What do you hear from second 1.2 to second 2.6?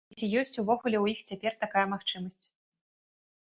цяпер такая магчымасць?